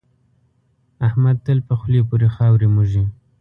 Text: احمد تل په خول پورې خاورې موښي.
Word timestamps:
احمد 1.07 1.37
تل 1.45 1.59
په 1.67 1.73
خول 1.79 1.93
پورې 2.09 2.27
خاورې 2.35 2.67
موښي. 2.75 3.03